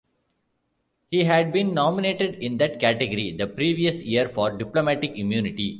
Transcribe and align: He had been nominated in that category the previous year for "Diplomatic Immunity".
He 1.11 1.25
had 1.25 1.53
been 1.53 1.75
nominated 1.75 2.33
in 2.43 2.57
that 2.57 2.79
category 2.79 3.33
the 3.37 3.45
previous 3.45 4.01
year 4.01 4.27
for 4.27 4.49
"Diplomatic 4.49 5.11
Immunity". 5.15 5.69